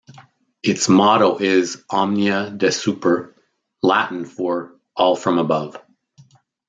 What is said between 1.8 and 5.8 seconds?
"Omnia Desuper", Latin for "All From Above".